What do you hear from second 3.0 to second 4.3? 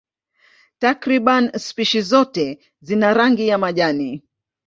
rangi ya majani.